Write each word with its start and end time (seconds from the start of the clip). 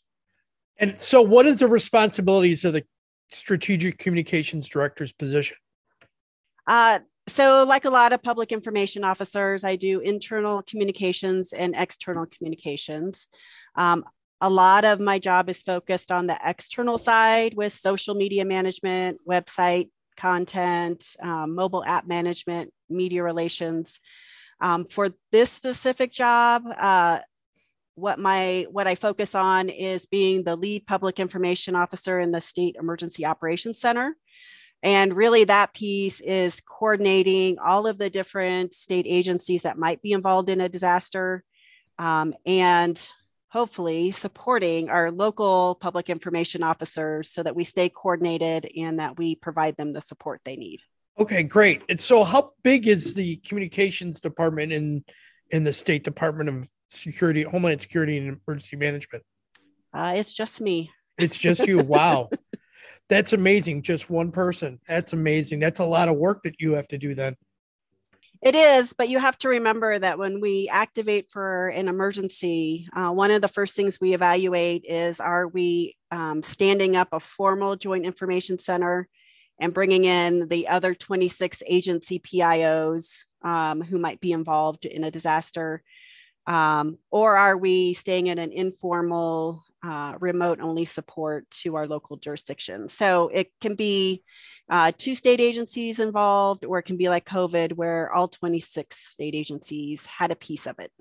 And 0.77 0.99
so, 0.99 1.21
what 1.21 1.45
is 1.45 1.59
the 1.59 1.67
responsibilities 1.67 2.63
of 2.63 2.73
the 2.73 2.85
strategic 3.31 3.97
communications 3.97 4.67
director's 4.69 5.11
position? 5.11 5.57
Uh, 6.65 6.99
so, 7.27 7.65
like 7.67 7.85
a 7.85 7.89
lot 7.89 8.13
of 8.13 8.23
public 8.23 8.51
information 8.51 9.03
officers, 9.03 9.63
I 9.63 9.75
do 9.75 9.99
internal 9.99 10.63
communications 10.63 11.53
and 11.53 11.75
external 11.77 12.25
communications. 12.25 13.27
Um, 13.75 14.05
a 14.41 14.49
lot 14.49 14.85
of 14.85 14.99
my 14.99 15.19
job 15.19 15.49
is 15.49 15.61
focused 15.61 16.11
on 16.11 16.27
the 16.27 16.37
external 16.43 16.97
side 16.97 17.53
with 17.55 17.73
social 17.73 18.15
media 18.15 18.45
management, 18.45 19.17
website 19.27 19.89
content, 20.15 21.15
um, 21.21 21.55
mobile 21.55 21.83
app 21.83 22.07
management, 22.07 22.73
media 22.89 23.23
relations. 23.23 23.99
Um, 24.61 24.85
for 24.85 25.11
this 25.31 25.51
specific 25.51 26.11
job, 26.11 26.63
uh, 26.67 27.19
what 27.95 28.17
my 28.17 28.65
what 28.71 28.87
I 28.87 28.95
focus 28.95 29.35
on 29.35 29.67
is 29.69 30.05
being 30.05 30.43
the 30.43 30.55
lead 30.55 30.87
public 30.87 31.19
information 31.19 31.75
officer 31.75 32.19
in 32.19 32.31
the 32.31 32.41
state 32.41 32.75
emergency 32.79 33.25
operations 33.25 33.79
center. 33.79 34.15
And 34.81 35.13
really, 35.13 35.43
that 35.43 35.73
piece 35.73 36.21
is 36.21 36.61
coordinating 36.61 37.59
all 37.59 37.87
of 37.87 37.97
the 37.97 38.09
different 38.09 38.73
state 38.73 39.05
agencies 39.07 39.63
that 39.63 39.77
might 39.77 40.01
be 40.01 40.13
involved 40.13 40.49
in 40.49 40.61
a 40.61 40.69
disaster 40.69 41.43
um, 41.97 42.33
and 42.45 43.09
hopefully 43.49 44.11
supporting 44.11 44.89
our 44.89 45.11
local 45.11 45.75
public 45.75 46.09
information 46.09 46.63
officers 46.63 47.31
so 47.31 47.43
that 47.43 47.55
we 47.55 47.63
stay 47.63 47.89
coordinated 47.89 48.69
and 48.77 48.99
that 48.99 49.17
we 49.17 49.35
provide 49.35 49.75
them 49.75 49.91
the 49.93 50.01
support 50.01 50.41
they 50.45 50.55
need. 50.55 50.81
Okay, 51.19 51.43
great. 51.43 51.83
And 51.89 51.99
so 51.99 52.23
how 52.23 52.51
big 52.63 52.87
is 52.87 53.13
the 53.13 53.37
communications 53.37 54.21
department 54.21 54.71
in 54.71 55.03
in 55.51 55.63
the 55.63 55.73
State 55.73 56.03
Department 56.03 56.47
of 56.49 56.67
Security, 56.89 57.43
Homeland 57.43 57.81
Security 57.81 58.17
and 58.17 58.39
Emergency 58.47 58.77
Management? 58.77 59.23
Uh, 59.93 60.13
it's 60.15 60.33
just 60.33 60.61
me. 60.61 60.91
It's 61.17 61.37
just 61.37 61.67
you. 61.67 61.79
Wow. 61.79 62.29
That's 63.09 63.33
amazing. 63.33 63.81
Just 63.81 64.09
one 64.09 64.31
person. 64.31 64.79
That's 64.87 65.13
amazing. 65.13 65.59
That's 65.59 65.79
a 65.79 65.85
lot 65.85 66.07
of 66.07 66.15
work 66.15 66.43
that 66.43 66.55
you 66.59 66.73
have 66.73 66.87
to 66.89 66.97
do 66.99 67.15
then. 67.15 67.35
It 68.41 68.55
is, 68.55 68.93
but 68.93 69.09
you 69.09 69.19
have 69.19 69.37
to 69.39 69.49
remember 69.49 69.99
that 69.99 70.17
when 70.17 70.39
we 70.39 70.69
activate 70.69 71.29
for 71.29 71.67
an 71.69 71.89
emergency, 71.89 72.87
uh, 72.95 73.09
one 73.09 73.31
of 73.31 73.41
the 73.41 73.49
first 73.49 73.75
things 73.75 73.99
we 73.99 74.13
evaluate 74.13 74.85
is 74.87 75.19
are 75.19 75.47
we 75.47 75.97
um, 76.09 76.41
standing 76.41 76.95
up 76.95 77.09
a 77.11 77.19
formal 77.19 77.75
joint 77.75 78.05
information 78.05 78.57
center 78.57 79.09
and 79.59 79.73
bringing 79.73 80.05
in 80.05 80.47
the 80.47 80.69
other 80.69 80.95
26 80.95 81.61
agency 81.67 82.19
PIOs 82.19 83.25
um, 83.43 83.81
who 83.81 83.99
might 83.99 84.21
be 84.21 84.31
involved 84.31 84.85
in 84.85 85.03
a 85.03 85.11
disaster? 85.11 85.83
Um, 86.47 86.97
or 87.11 87.35
are 87.35 87.57
we 87.57 87.93
staying 87.93 88.27
in 88.27 88.39
an 88.39 88.53
informal 88.53 89.65
uh, 89.83 90.15
remote 90.19 90.59
only 90.59 90.85
support 90.85 91.49
to 91.49 91.75
our 91.75 91.87
local 91.87 92.17
jurisdiction. 92.17 92.89
So 92.89 93.29
it 93.33 93.51
can 93.61 93.75
be 93.75 94.23
uh, 94.69 94.91
two 94.97 95.15
state 95.15 95.39
agencies 95.39 95.99
involved, 95.99 96.65
or 96.65 96.79
it 96.79 96.83
can 96.83 96.97
be 96.97 97.09
like 97.09 97.25
COVID, 97.25 97.73
where 97.73 98.11
all 98.13 98.27
26 98.27 98.95
state 98.95 99.35
agencies 99.35 100.05
had 100.05 100.31
a 100.31 100.35
piece 100.35 100.67
of 100.67 100.79
it. 100.79 100.91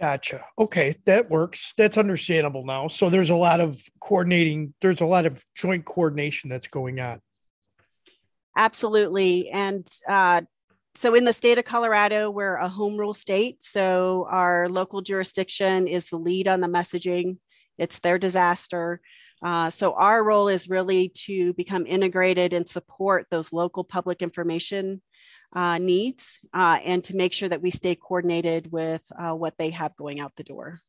Gotcha. 0.00 0.42
Okay, 0.58 0.96
that 1.04 1.28
works. 1.28 1.74
That's 1.76 1.98
understandable 1.98 2.64
now. 2.64 2.88
So 2.88 3.10
there's 3.10 3.28
a 3.28 3.34
lot 3.34 3.60
of 3.60 3.82
coordinating, 4.00 4.72
there's 4.80 5.02
a 5.02 5.06
lot 5.06 5.26
of 5.26 5.44
joint 5.54 5.84
coordination 5.84 6.48
that's 6.48 6.68
going 6.68 7.00
on. 7.00 7.20
Absolutely. 8.56 9.50
And 9.50 9.86
uh, 10.08 10.42
so 10.94 11.14
in 11.14 11.24
the 11.24 11.34
state 11.34 11.58
of 11.58 11.66
Colorado, 11.66 12.30
we're 12.30 12.56
a 12.56 12.68
home 12.68 12.96
rule 12.96 13.12
state. 13.12 13.58
So 13.60 14.26
our 14.30 14.68
local 14.70 15.02
jurisdiction 15.02 15.86
is 15.86 16.08
the 16.08 16.16
lead 16.16 16.48
on 16.48 16.60
the 16.60 16.66
messaging 16.66 17.36
it's 17.80 17.98
their 18.00 18.18
disaster. 18.18 19.00
Uh, 19.42 19.70
so 19.70 19.94
our 19.94 20.22
role 20.22 20.48
is 20.48 20.68
really 20.68 21.08
to 21.08 21.54
become 21.54 21.86
integrated 21.86 22.52
and 22.52 22.68
support 22.68 23.26
those 23.30 23.52
local 23.52 23.82
public 23.82 24.20
information 24.20 25.00
uh, 25.56 25.78
needs 25.78 26.38
uh, 26.54 26.76
and 26.84 27.02
to 27.04 27.16
make 27.16 27.32
sure 27.32 27.48
that 27.48 27.62
we 27.62 27.70
stay 27.70 27.94
coordinated 27.94 28.70
with 28.70 29.02
uh, 29.18 29.32
what 29.32 29.54
they 29.58 29.70
have 29.70 29.96
going 29.96 30.20
out 30.20 30.32
the 30.36 30.44
door. 30.44 30.80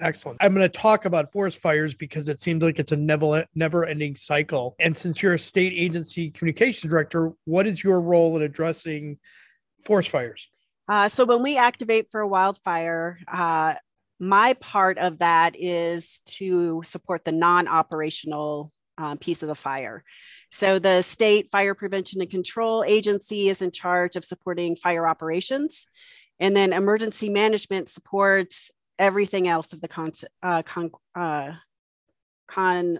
Excellent. 0.00 0.38
I'm 0.40 0.54
going 0.54 0.64
to 0.64 0.78
talk 0.78 1.04
about 1.04 1.30
forest 1.30 1.58
fires 1.58 1.94
because 1.94 2.28
it 2.30 2.40
seems 2.40 2.62
like 2.62 2.78
it's 2.78 2.92
a 2.92 2.96
never, 2.96 3.44
never 3.54 3.84
ending 3.84 4.16
cycle. 4.16 4.74
And 4.78 4.96
since 4.96 5.22
you're 5.22 5.34
a 5.34 5.38
state 5.38 5.74
agency 5.76 6.30
communications 6.30 6.90
director, 6.90 7.32
what 7.44 7.66
is 7.66 7.84
your 7.84 8.00
role 8.00 8.34
in 8.36 8.42
addressing 8.42 9.18
forest 9.84 10.08
fires? 10.08 10.48
Uh, 10.88 11.10
so 11.10 11.26
when 11.26 11.42
we 11.42 11.58
activate 11.58 12.10
for 12.10 12.20
a 12.20 12.26
wildfire, 12.26 13.20
uh, 13.30 13.74
my 14.20 14.52
part 14.54 14.98
of 14.98 15.18
that 15.18 15.56
is 15.58 16.20
to 16.26 16.82
support 16.84 17.24
the 17.24 17.32
non-operational 17.32 18.70
um, 18.98 19.16
piece 19.16 19.42
of 19.42 19.48
the 19.48 19.54
fire. 19.54 20.04
So 20.52 20.78
the 20.78 21.02
state 21.02 21.50
fire 21.50 21.74
prevention 21.74 22.20
and 22.20 22.30
control 22.30 22.84
agency 22.86 23.48
is 23.48 23.62
in 23.62 23.70
charge 23.70 24.16
of 24.16 24.24
supporting 24.24 24.76
fire 24.76 25.08
operations, 25.08 25.86
and 26.38 26.54
then 26.54 26.72
emergency 26.72 27.30
management 27.30 27.88
supports 27.88 28.70
everything 28.98 29.48
else 29.48 29.72
of 29.72 29.80
the 29.80 29.88
con, 29.88 30.12
uh, 30.42 30.62
con, 30.62 30.90
uh, 31.14 31.52
con 32.46 32.98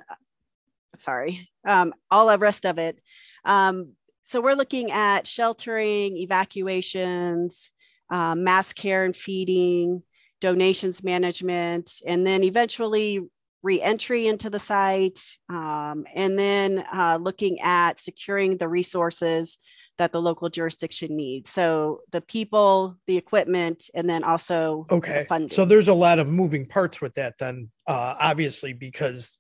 sorry, 0.96 1.50
um, 1.66 1.92
all 2.10 2.28
the 2.28 2.38
rest 2.38 2.64
of 2.64 2.78
it. 2.78 2.98
Um, 3.44 3.92
so 4.24 4.40
we're 4.40 4.54
looking 4.54 4.90
at 4.92 5.26
sheltering, 5.26 6.16
evacuations, 6.16 7.68
um, 8.10 8.44
mass 8.44 8.72
care 8.72 9.04
and 9.04 9.16
feeding, 9.16 10.02
donations 10.40 11.02
management, 11.02 11.92
and 12.06 12.26
then 12.26 12.44
eventually 12.44 13.20
reentry 13.62 14.26
into 14.26 14.48
the 14.48 14.58
site, 14.58 15.20
um, 15.48 16.04
and 16.14 16.38
then 16.38 16.84
uh, 16.92 17.18
looking 17.20 17.60
at 17.60 18.00
securing 18.00 18.56
the 18.56 18.68
resources 18.68 19.58
that 19.98 20.12
the 20.12 20.22
local 20.22 20.48
jurisdiction 20.48 21.14
needs. 21.14 21.50
So 21.50 22.00
the 22.10 22.22
people, 22.22 22.96
the 23.06 23.18
equipment, 23.18 23.90
and 23.94 24.08
then 24.08 24.24
also 24.24 24.86
okay. 24.90 25.26
The 25.28 25.48
so 25.50 25.64
there's 25.64 25.88
a 25.88 25.94
lot 25.94 26.18
of 26.18 26.28
moving 26.28 26.64
parts 26.64 27.00
with 27.00 27.14
that. 27.14 27.36
Then 27.38 27.70
uh, 27.86 28.16
obviously 28.18 28.72
because 28.72 29.38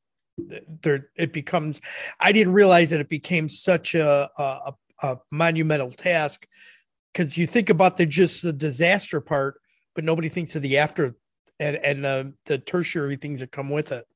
there 0.82 1.08
it 1.16 1.32
becomes. 1.32 1.80
I 2.18 2.32
didn't 2.32 2.52
realize 2.52 2.90
that 2.90 3.00
it 3.00 3.08
became 3.08 3.48
such 3.48 3.94
a, 3.94 4.28
a 4.36 4.74
a 5.02 5.18
monumental 5.30 5.90
task 5.90 6.46
because 7.12 7.36
you 7.36 7.46
think 7.46 7.70
about 7.70 7.96
the 7.96 8.06
just 8.06 8.42
the 8.42 8.52
disaster 8.52 9.20
part, 9.20 9.60
but 10.00 10.06
nobody 10.06 10.30
thinks 10.30 10.56
of 10.56 10.62
the 10.62 10.78
after 10.78 11.14
and 11.58 11.76
and 11.76 12.06
uh, 12.06 12.24
the 12.46 12.56
tertiary 12.56 13.16
things 13.16 13.40
that 13.40 13.52
come 13.52 13.68
with 13.68 13.92
it. 13.92 14.06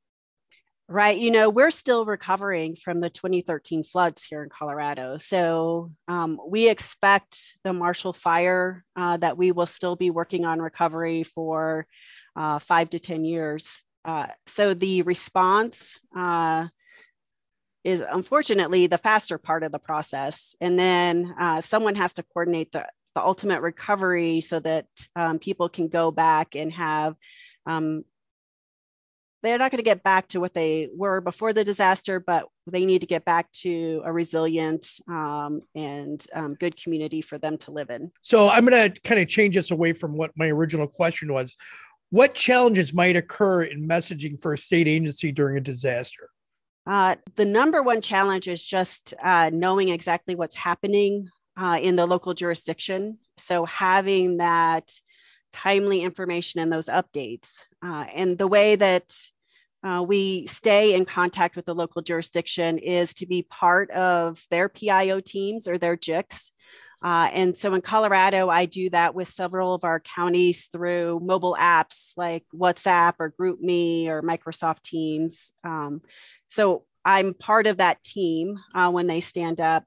Right. 0.88 1.18
You 1.18 1.30
know, 1.30 1.50
we're 1.50 1.70
still 1.70 2.06
recovering 2.06 2.74
from 2.74 3.00
the 3.00 3.10
2013 3.10 3.84
floods 3.84 4.24
here 4.24 4.42
in 4.42 4.48
Colorado. 4.48 5.18
So 5.18 5.92
um, 6.08 6.40
we 6.46 6.70
expect 6.70 7.52
the 7.64 7.74
Marshall 7.74 8.14
Fire 8.14 8.82
uh, 8.96 9.18
that 9.18 9.36
we 9.36 9.52
will 9.52 9.66
still 9.66 9.94
be 9.94 10.08
working 10.08 10.46
on 10.46 10.58
recovery 10.58 11.22
for 11.22 11.86
uh, 12.34 12.60
five 12.60 12.88
to 12.90 12.98
10 12.98 13.26
years. 13.26 13.82
Uh, 14.06 14.28
so 14.46 14.72
the 14.72 15.02
response 15.02 16.00
uh, 16.16 16.68
is 17.82 18.02
unfortunately 18.10 18.86
the 18.86 18.98
faster 18.98 19.36
part 19.36 19.62
of 19.62 19.72
the 19.72 19.78
process. 19.78 20.54
And 20.62 20.78
then 20.78 21.34
uh, 21.38 21.60
someone 21.60 21.94
has 21.96 22.14
to 22.14 22.22
coordinate 22.22 22.72
the, 22.72 22.86
the 23.14 23.22
ultimate 23.22 23.60
recovery 23.60 24.40
so 24.40 24.60
that 24.60 24.86
um, 25.16 25.38
people 25.38 25.68
can 25.68 25.88
go 25.88 26.10
back 26.10 26.54
and 26.54 26.72
have 26.72 27.14
um, 27.66 28.04
they're 29.44 29.58
not 29.58 29.70
going 29.70 29.78
to 29.78 29.84
get 29.84 30.02
back 30.02 30.28
to 30.28 30.40
what 30.40 30.54
they 30.54 30.88
were 30.96 31.20
before 31.20 31.52
the 31.52 31.64
disaster, 31.64 32.18
but 32.18 32.46
they 32.66 32.86
need 32.86 33.02
to 33.02 33.06
get 33.06 33.26
back 33.26 33.52
to 33.52 34.00
a 34.04 34.10
resilient 34.10 34.86
um, 35.06 35.60
and 35.74 36.26
um, 36.32 36.54
good 36.54 36.82
community 36.82 37.20
for 37.20 37.36
them 37.36 37.58
to 37.58 37.70
live 37.70 37.90
in. 37.90 38.10
So 38.22 38.48
I'm 38.48 38.64
going 38.64 38.90
to 38.90 39.00
kind 39.02 39.20
of 39.20 39.28
change 39.28 39.54
this 39.54 39.70
away 39.70 39.92
from 39.92 40.16
what 40.16 40.30
my 40.34 40.46
original 40.46 40.86
question 40.86 41.32
was. 41.32 41.56
What 42.08 42.34
challenges 42.34 42.94
might 42.94 43.16
occur 43.16 43.64
in 43.64 43.86
messaging 43.86 44.40
for 44.40 44.54
a 44.54 44.58
state 44.58 44.88
agency 44.88 45.30
during 45.30 45.58
a 45.58 45.60
disaster? 45.60 46.30
Uh, 46.86 47.16
the 47.36 47.44
number 47.44 47.82
one 47.82 48.00
challenge 48.00 48.48
is 48.48 48.62
just 48.62 49.12
uh, 49.22 49.50
knowing 49.52 49.90
exactly 49.90 50.34
what's 50.34 50.56
happening 50.56 51.28
uh, 51.56 51.78
in 51.80 51.96
the 51.96 52.06
local 52.06 52.34
jurisdiction. 52.34 53.18
So 53.38 53.64
having 53.64 54.38
that 54.38 54.90
timely 55.52 56.00
information 56.02 56.60
and 56.60 56.72
those 56.72 56.86
updates. 56.86 57.50
Uh, 57.84 58.04
and 58.14 58.36
the 58.36 58.48
way 58.48 58.76
that 58.76 59.14
uh, 59.84 60.02
we 60.02 60.46
stay 60.46 60.94
in 60.94 61.04
contact 61.04 61.56
with 61.56 61.66
the 61.66 61.74
local 61.74 62.02
jurisdiction 62.02 62.78
is 62.78 63.12
to 63.14 63.26
be 63.26 63.42
part 63.42 63.90
of 63.90 64.42
their 64.50 64.68
PIO 64.68 65.20
teams 65.20 65.68
or 65.68 65.78
their 65.78 65.96
JICs. 65.96 66.50
Uh, 67.04 67.28
and 67.34 67.56
so 67.56 67.74
in 67.74 67.82
Colorado, 67.82 68.48
I 68.48 68.64
do 68.64 68.88
that 68.90 69.14
with 69.14 69.28
several 69.28 69.74
of 69.74 69.84
our 69.84 70.00
counties 70.00 70.68
through 70.72 71.20
mobile 71.22 71.54
apps 71.60 72.12
like 72.16 72.44
WhatsApp 72.54 73.14
or 73.18 73.34
GroupMe 73.38 74.08
or 74.08 74.22
Microsoft 74.22 74.82
Teams. 74.82 75.50
Um, 75.64 76.00
so 76.48 76.84
I'm 77.04 77.34
part 77.34 77.66
of 77.66 77.76
that 77.76 78.02
team 78.02 78.58
uh, 78.74 78.90
when 78.90 79.06
they 79.06 79.20
stand 79.20 79.60
up. 79.60 79.84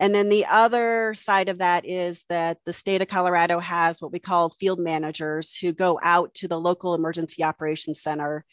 And 0.00 0.14
then 0.14 0.28
the 0.28 0.46
other 0.46 1.14
side 1.14 1.48
of 1.48 1.58
that 1.58 1.86
is 1.86 2.24
that 2.28 2.58
the 2.66 2.72
state 2.72 3.02
of 3.02 3.08
Colorado 3.08 3.60
has 3.60 4.02
what 4.02 4.12
we 4.12 4.18
call 4.18 4.56
field 4.58 4.80
managers 4.80 5.56
who 5.56 5.72
go 5.72 6.00
out 6.02 6.34
to 6.34 6.48
the 6.48 6.58
local 6.58 6.94
emergency 6.94 7.44
operations 7.44 8.02
center 8.02 8.44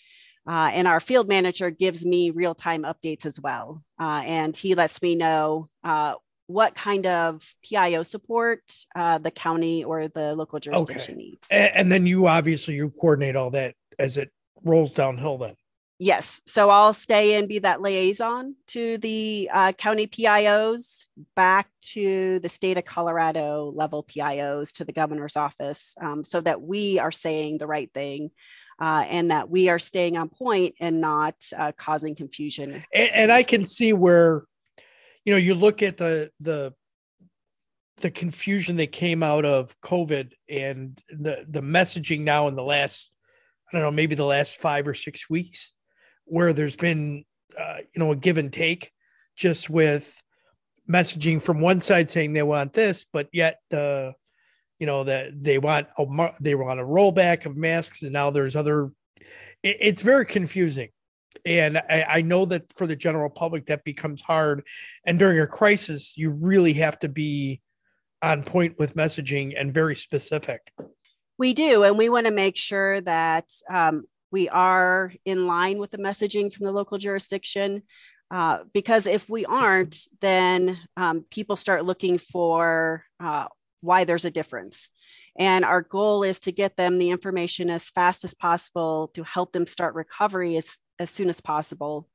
uh, 0.47 0.69
and 0.73 0.87
our 0.87 0.99
field 0.99 1.27
manager 1.27 1.69
gives 1.69 2.05
me 2.05 2.31
real 2.31 2.55
time 2.55 2.83
updates 2.83 3.25
as 3.25 3.39
well. 3.39 3.83
Uh, 3.99 4.23
and 4.25 4.57
he 4.57 4.73
lets 4.73 4.99
me 5.01 5.15
know 5.15 5.67
uh, 5.83 6.13
what 6.47 6.73
kind 6.73 7.05
of 7.05 7.43
PIO 7.63 8.01
support 8.01 8.61
uh, 8.95 9.19
the 9.19 9.29
county 9.29 9.83
or 9.83 10.07
the 10.07 10.33
local 10.33 10.59
jurisdiction 10.59 11.13
okay. 11.13 11.23
needs. 11.23 11.47
And, 11.51 11.75
and 11.75 11.91
then 11.91 12.07
you 12.07 12.27
obviously 12.27 12.73
you 12.73 12.89
coordinate 12.89 13.35
all 13.35 13.51
that 13.51 13.75
as 13.99 14.17
it 14.17 14.31
rolls 14.63 14.93
downhill 14.93 15.37
then. 15.37 15.55
Yes. 16.01 16.39
So 16.47 16.69
I'll 16.69 16.93
stay 16.93 17.35
and 17.35 17.49
be 17.49 17.59
that 17.59 17.81
liaison 17.81 18.55
to 18.67 18.97
the 18.99 19.49
uh, 19.53 19.73
county 19.73 20.07
PIOs, 20.07 21.03
back 21.35 21.67
to 21.93 22.39
the 22.39 22.47
state 22.47 22.77
of 22.77 22.85
Colorado 22.85 23.73
level 23.75 24.03
PIOs, 24.05 24.71
to 24.73 24.85
the 24.85 24.93
governor's 24.93 25.35
office, 25.35 25.93
um, 26.01 26.23
so 26.23 26.39
that 26.39 26.61
we 26.61 26.99
are 26.99 27.11
saying 27.11 27.57
the 27.57 27.67
right 27.67 27.91
thing 27.93 28.31
uh, 28.79 29.03
and 29.09 29.31
that 29.31 29.49
we 29.49 29.67
are 29.67 29.77
staying 29.77 30.15
on 30.15 30.29
point 30.29 30.75
and 30.79 31.01
not 31.01 31.35
uh, 31.57 31.73
causing 31.77 32.15
confusion. 32.15 32.81
And, 32.93 33.09
and 33.11 33.31
I 33.31 33.43
can 33.43 33.67
see 33.67 33.91
where, 33.91 34.45
you 35.25 35.33
know, 35.33 35.37
you 35.37 35.53
look 35.53 35.83
at 35.83 35.97
the 35.97 36.31
the 36.39 36.73
the 37.97 38.09
confusion 38.09 38.77
that 38.77 38.93
came 38.93 39.21
out 39.21 39.43
of 39.43 39.75
COVID 39.81 40.31
and 40.47 40.97
the 41.09 41.45
the 41.45 41.61
messaging 41.61 42.21
now 42.21 42.47
in 42.47 42.55
the 42.55 42.63
last, 42.63 43.11
I 43.67 43.75
don't 43.75 43.81
know, 43.81 43.91
maybe 43.91 44.15
the 44.15 44.23
last 44.23 44.55
five 44.55 44.87
or 44.87 44.93
six 44.93 45.29
weeks, 45.29 45.73
where 46.29 46.53
there's 46.53 46.75
been, 46.75 47.25
uh, 47.57 47.77
you 47.93 47.99
know, 47.99 48.11
a 48.11 48.15
give 48.15 48.37
and 48.37 48.51
take, 48.51 48.91
just 49.35 49.69
with 49.69 50.21
messaging 50.89 51.41
from 51.41 51.61
one 51.61 51.81
side 51.81 52.09
saying 52.09 52.33
they 52.33 52.43
want 52.43 52.73
this, 52.73 53.05
but 53.11 53.29
yet 53.31 53.59
the 53.69 54.13
you 54.79 54.85
know 54.85 55.03
that 55.03 55.43
they 55.43 55.57
want 55.57 55.87
a 55.97 56.31
they 56.39 56.55
want 56.55 56.79
a 56.79 56.83
rollback 56.83 57.45
of 57.45 57.55
masks 57.55 58.01
and 58.01 58.13
now 58.13 58.29
there's 58.29 58.55
other 58.55 58.91
it, 59.61 59.77
it's 59.79 60.01
very 60.01 60.25
confusing. 60.25 60.89
And 61.45 61.77
I, 61.77 62.05
I, 62.09 62.21
know 62.21 62.45
that 62.45 62.63
for 62.75 62.87
the 62.87 62.95
general 62.95 63.29
public 63.29 63.67
that 63.67 63.83
becomes 63.83 64.21
hard. 64.21 64.65
And 65.05 65.19
during 65.19 65.39
a 65.39 65.47
crisis 65.47 66.17
you 66.17 66.31
really 66.31 66.73
have 66.73 66.99
to 66.99 67.09
be 67.09 67.61
on 68.21 68.43
point 68.43 68.79
with 68.79 68.95
messaging 68.95 69.53
and 69.55 69.73
very 69.73 69.95
specific. 69.95 70.73
We 71.37 71.53
do. 71.53 71.83
And 71.83 71.97
we 71.97 72.09
want 72.09 72.25
to 72.25 72.33
make 72.33 72.57
sure 72.57 72.99
that 73.01 73.45
um, 73.71 74.05
we 74.31 74.49
are 74.49 75.11
in 75.25 75.47
line 75.47 75.77
with 75.77 75.91
the 75.91 75.97
messaging 75.97 76.53
from 76.53 76.65
the 76.65 76.71
local 76.71 76.97
jurisdiction 76.97 77.83
uh, 78.31 78.59
because 78.73 79.07
if 79.07 79.27
we 79.29 79.45
aren't 79.45 80.07
then 80.21 80.77
um, 80.97 81.25
people 81.31 81.55
start 81.55 81.85
looking 81.85 82.17
for 82.17 83.03
uh, 83.19 83.47
why 83.81 84.03
there's 84.03 84.25
a 84.25 84.31
difference. 84.31 84.89
And 85.37 85.63
our 85.63 85.81
goal 85.81 86.23
is 86.23 86.39
to 86.41 86.51
get 86.51 86.75
them 86.75 86.97
the 86.97 87.11
information 87.11 87.69
as 87.69 87.89
fast 87.89 88.23
as 88.23 88.33
possible 88.33 89.09
to 89.13 89.23
help 89.23 89.53
them 89.53 89.65
start 89.65 89.95
recovery 89.95 90.57
as, 90.57 90.77
as 90.99 91.09
soon 91.09 91.29
as 91.29 91.39
possible. 91.39 92.09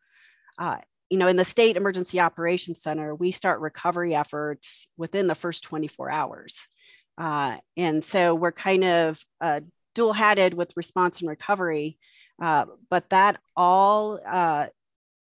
Uh, 0.58 0.76
you 1.08 1.18
know, 1.18 1.28
in 1.28 1.36
the 1.36 1.44
State 1.44 1.76
Emergency 1.76 2.20
Operations 2.20 2.82
Center, 2.82 3.14
we 3.14 3.30
start 3.30 3.60
recovery 3.60 4.14
efforts 4.14 4.86
within 4.96 5.26
the 5.26 5.34
first 5.34 5.62
24 5.62 6.10
hours. 6.10 6.68
Uh, 7.16 7.56
and 7.76 8.04
so 8.04 8.34
we're 8.34 8.52
kind 8.52 8.84
of 8.84 9.20
uh, 9.40 9.60
dual 9.94 10.12
hatted 10.12 10.54
with 10.54 10.72
response 10.76 11.20
and 11.20 11.28
recovery. 11.28 11.98
Uh, 12.42 12.64
but 12.90 13.10
that 13.10 13.38
all 13.56 14.20
uh, 14.26 14.66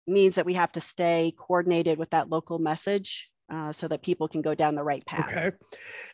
means 0.07 0.37
that 0.37 0.47
we 0.47 0.55
have 0.55 0.73
to 0.73 0.81
stay 0.81 1.35
coordinated 1.37 1.99
with 1.99 2.11
that 2.11 2.29
local 2.29 2.59
message 2.59 3.29
uh, 3.53 3.73
so 3.73 3.89
that 3.89 4.03
people 4.03 4.29
can 4.29 4.43
go 4.43 4.55
down 4.55 4.75
the 4.75 4.83
right 4.83 5.05
path. 5.07 5.29
Okay. 5.31 5.57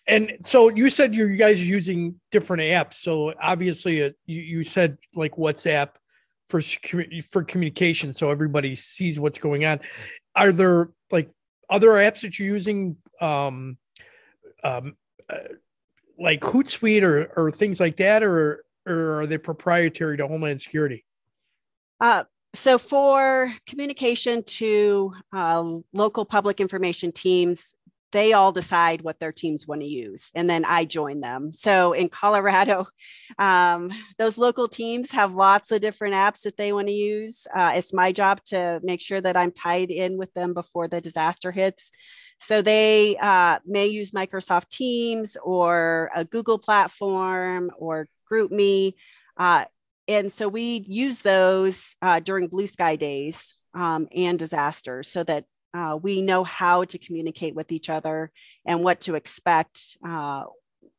And 0.06 0.38
so 0.42 0.68
you 0.70 0.90
said 0.90 1.14
you 1.14 1.36
guys 1.36 1.60
are 1.60 1.64
using 1.64 2.20
different 2.30 2.62
apps. 2.62 2.94
So 2.94 3.34
obviously, 3.40 4.02
uh, 4.02 4.10
you, 4.26 4.40
you 4.40 4.64
said 4.64 4.98
like 5.14 5.36
WhatsApp 5.36 5.90
for 6.48 6.60
for 7.30 7.44
communication, 7.44 8.12
so 8.12 8.30
everybody 8.30 8.74
sees 8.74 9.20
what's 9.20 9.38
going 9.38 9.64
on. 9.64 9.80
Are 10.34 10.50
there 10.50 10.90
like 11.10 11.30
other 11.68 11.90
apps 11.90 12.22
that 12.22 12.38
you're 12.38 12.48
using, 12.48 12.96
um, 13.20 13.78
um, 14.64 14.96
uh, 15.28 15.38
like 16.20 16.40
Hootsuite 16.42 17.02
or 17.02 17.32
or 17.36 17.50
things 17.50 17.80
like 17.80 17.96
that, 17.96 18.22
or 18.22 18.64
or 18.86 19.20
are 19.20 19.26
they 19.26 19.38
proprietary 19.38 20.16
to 20.18 20.26
Homeland 20.28 20.60
Security? 20.60 21.04
Uh, 22.00 22.24
so 22.54 22.78
for 22.78 23.52
communication 23.66 24.42
to 24.42 25.14
uh, 25.32 25.64
local 25.92 26.24
public 26.24 26.60
information 26.60 27.12
teams 27.12 27.74
they 28.12 28.32
all 28.32 28.50
decide 28.50 29.02
what 29.02 29.20
their 29.20 29.30
teams 29.30 29.68
want 29.68 29.80
to 29.80 29.86
use 29.86 30.30
and 30.34 30.50
then 30.50 30.64
i 30.64 30.84
join 30.84 31.20
them. 31.20 31.52
So 31.52 31.92
in 31.92 32.08
colorado 32.08 32.86
um, 33.38 33.90
those 34.18 34.36
local 34.38 34.68
teams 34.68 35.12
have 35.12 35.34
lots 35.34 35.70
of 35.70 35.80
different 35.80 36.14
apps 36.14 36.42
that 36.42 36.56
they 36.56 36.72
want 36.72 36.88
to 36.88 36.92
use. 36.92 37.46
Uh, 37.54 37.72
it's 37.76 37.92
my 37.92 38.12
job 38.12 38.42
to 38.46 38.80
make 38.82 39.00
sure 39.00 39.20
that 39.20 39.36
i'm 39.36 39.52
tied 39.52 39.90
in 39.90 40.16
with 40.16 40.32
them 40.34 40.54
before 40.54 40.88
the 40.88 41.00
disaster 41.00 41.52
hits 41.52 41.90
so 42.40 42.62
they 42.62 43.16
uh, 43.18 43.58
may 43.66 43.86
use 43.86 44.12
microsoft 44.12 44.68
teams 44.70 45.36
or 45.42 46.10
a 46.14 46.24
google 46.24 46.58
platform 46.58 47.70
or 47.78 48.08
GroupMe 48.30 48.94
uh, 49.36 49.64
and 50.08 50.32
so 50.32 50.48
we 50.48 50.84
use 50.88 51.20
those 51.20 51.94
uh, 52.02 52.20
during 52.20 52.48
blue 52.48 52.66
sky 52.66 52.96
days 52.96 53.54
um, 53.74 54.08
and 54.14 54.38
disasters 54.38 55.08
so 55.08 55.22
that 55.22 55.44
uh, 55.72 55.96
we 56.00 56.20
know 56.20 56.42
how 56.42 56.84
to 56.84 56.98
communicate 56.98 57.54
with 57.54 57.70
each 57.70 57.88
other 57.88 58.32
and 58.64 58.82
what 58.82 59.02
to 59.02 59.14
expect 59.14 59.96
uh, 60.06 60.42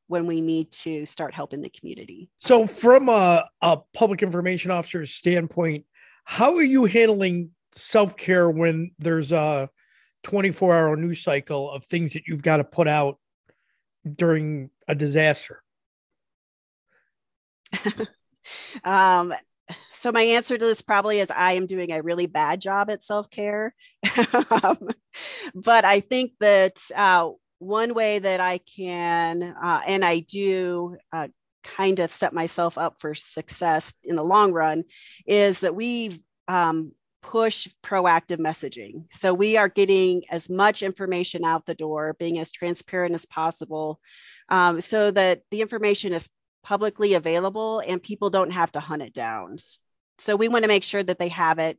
when 0.08 0.28
we 0.28 0.42
need 0.42 0.72
to 0.72 1.06
start 1.06 1.34
helping 1.34 1.62
the 1.62 1.70
community. 1.70 2.30
So, 2.40 2.66
from 2.66 3.10
a, 3.10 3.48
a 3.62 3.80
public 3.94 4.24
information 4.24 4.72
officer's 4.72 5.12
standpoint, 5.12 5.86
how 6.24 6.56
are 6.56 6.64
you 6.64 6.86
handling 6.86 7.52
self 7.74 8.16
care 8.16 8.50
when 8.50 8.92
there's 9.00 9.32
a 9.32 9.70
24 10.24 10.76
hour 10.76 10.96
news 10.96 11.22
cycle 11.22 11.72
of 11.72 11.84
things 11.84 12.14
that 12.14 12.28
you've 12.28 12.44
got 12.44 12.58
to 12.58 12.64
put 12.64 12.88
out 12.88 13.20
during 14.16 14.70
a 14.88 14.96
disaster? 14.96 15.64
um, 18.84 19.34
so 19.94 20.12
my 20.12 20.22
answer 20.22 20.58
to 20.58 20.66
this 20.66 20.82
probably 20.82 21.20
is 21.20 21.30
I 21.30 21.54
am 21.54 21.68
doing 21.68 21.92
a 21.92 22.02
really 22.02 22.26
bad 22.26 22.62
job 22.62 22.90
at 22.90 23.04
self 23.04 23.30
care, 23.30 23.74
um, 24.50 24.90
but 25.56 25.86
I 25.86 26.02
think 26.02 26.34
that 26.40 26.78
uh, 26.96 27.30
one 27.60 27.94
way 27.94 28.20
that 28.20 28.40
I 28.40 28.58
can 28.60 29.44
uh, 29.44 29.82
and 29.86 30.04
I 30.04 30.20
do 30.20 30.98
uh, 31.14 31.28
kind 31.64 32.00
of 32.00 32.12
set 32.12 32.34
myself 32.34 32.78
up 32.78 32.96
for 33.00 33.14
success 33.16 33.94
in 34.04 34.16
the 34.16 34.24
long 34.24 34.52
run 34.52 34.84
is 35.26 35.62
that 35.62 35.76
we 35.76 36.24
um, 36.48 36.94
push 37.22 37.68
proactive 37.84 38.40
messaging. 38.40 39.06
So 39.12 39.34
we 39.34 39.58
are 39.58 39.70
getting 39.70 40.24
as 40.30 40.50
much 40.50 40.82
information 40.82 41.46
out 41.46 41.66
the 41.66 41.76
door, 41.76 42.16
being 42.20 42.40
as 42.40 42.52
transparent 42.52 43.16
as 43.16 43.26
possible, 43.26 44.00
um, 44.50 44.82
so 44.82 45.12
that 45.12 45.44
the 45.52 45.62
information 45.62 46.14
is 46.14 46.28
publicly 46.64 47.14
available 47.14 47.82
and 47.86 48.02
people 48.02 48.30
don't 48.30 48.52
have 48.52 48.72
to 48.74 48.80
hunt 48.80 49.02
it 49.02 49.14
down. 49.14 49.58
So 50.20 50.36
we 50.36 50.48
want 50.48 50.64
to 50.64 50.68
make 50.68 50.84
sure 50.84 51.04
that 51.04 51.20
they 51.20 51.30
have 51.30 51.60
it. 51.60 51.78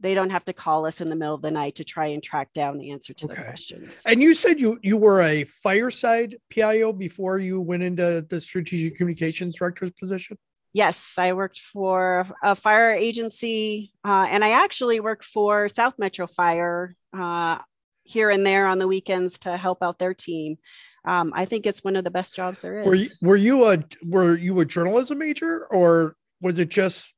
They 0.00 0.14
don't 0.14 0.30
have 0.30 0.44
to 0.46 0.52
call 0.52 0.86
us 0.86 1.00
in 1.00 1.08
the 1.08 1.16
middle 1.16 1.34
of 1.34 1.42
the 1.42 1.50
night 1.50 1.76
to 1.76 1.84
try 1.84 2.08
and 2.08 2.22
track 2.22 2.52
down 2.52 2.78
the 2.78 2.90
answer 2.90 3.14
to 3.14 3.26
okay. 3.26 3.34
their 3.34 3.44
questions. 3.44 4.00
And 4.04 4.20
you 4.20 4.34
said 4.34 4.58
you 4.58 4.78
you 4.82 4.96
were 4.96 5.22
a 5.22 5.44
fireside 5.44 6.36
PIO 6.50 6.92
before 6.92 7.38
you 7.38 7.60
went 7.60 7.84
into 7.84 8.26
the 8.28 8.40
strategic 8.40 8.96
communications 8.96 9.54
director's 9.56 9.92
position. 9.92 10.36
Yes, 10.74 11.14
I 11.16 11.34
worked 11.34 11.60
for 11.60 12.26
a 12.42 12.56
fire 12.56 12.90
agency, 12.90 13.92
uh, 14.04 14.26
and 14.28 14.44
I 14.44 14.50
actually 14.50 14.98
worked 14.98 15.24
for 15.24 15.68
South 15.68 15.94
Metro 15.98 16.26
Fire 16.26 16.96
uh, 17.16 17.58
here 18.02 18.28
and 18.28 18.44
there 18.44 18.66
on 18.66 18.80
the 18.80 18.88
weekends 18.88 19.38
to 19.40 19.56
help 19.56 19.84
out 19.84 20.00
their 20.00 20.14
team. 20.14 20.56
Um, 21.04 21.32
I 21.32 21.44
think 21.44 21.64
it's 21.64 21.84
one 21.84 21.94
of 21.94 22.02
the 22.02 22.10
best 22.10 22.34
jobs 22.34 22.62
there 22.62 22.80
is. 22.80 22.86
Were 22.88 22.94
you, 22.96 23.08
were 23.22 23.36
you 23.36 23.64
a 23.66 23.84
were 24.04 24.36
you 24.36 24.58
a 24.58 24.64
journalism 24.64 25.18
major, 25.18 25.64
or 25.66 26.16
was 26.40 26.58
it 26.58 26.70
just 26.70 27.14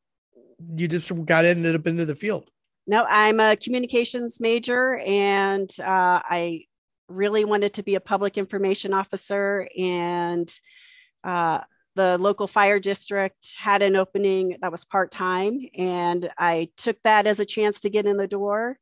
you 0.74 0.86
just 0.86 1.10
got 1.24 1.46
ended 1.46 1.74
up 1.74 1.86
into 1.86 2.04
the 2.04 2.14
field? 2.14 2.50
No, 2.86 3.04
I'm 3.04 3.40
a 3.40 3.56
communications 3.56 4.38
major, 4.38 4.98
and 4.98 5.70
uh, 5.80 6.20
I 6.28 6.64
really 7.08 7.46
wanted 7.46 7.72
to 7.74 7.82
be 7.82 7.94
a 7.94 8.00
public 8.00 8.36
information 8.36 8.92
officer 8.92 9.66
and 9.78 10.52
uh, 11.24 11.60
the 11.96 12.18
local 12.18 12.46
fire 12.46 12.78
district 12.78 13.54
had 13.56 13.82
an 13.82 13.96
opening 13.96 14.58
that 14.60 14.70
was 14.70 14.84
part 14.84 15.10
time, 15.10 15.58
and 15.76 16.30
I 16.38 16.68
took 16.76 17.02
that 17.02 17.26
as 17.26 17.40
a 17.40 17.44
chance 17.44 17.80
to 17.80 17.90
get 17.90 18.06
in 18.06 18.16
the 18.16 18.28
door. 18.28 18.78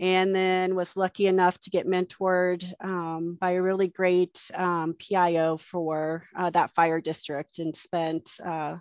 And 0.00 0.32
then 0.32 0.76
was 0.76 0.96
lucky 0.96 1.26
enough 1.26 1.58
to 1.62 1.70
get 1.70 1.84
mentored 1.84 2.64
um, 2.80 3.36
by 3.40 3.52
a 3.52 3.62
really 3.62 3.88
great 3.88 4.48
um, 4.54 4.94
PIO 4.96 5.56
for 5.56 6.22
uh, 6.38 6.50
that 6.50 6.70
fire 6.70 7.00
district 7.00 7.58
and 7.58 7.74
spent 7.74 8.30
uh, 8.46 8.76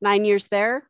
nine 0.00 0.24
years 0.24 0.48
there 0.48 0.88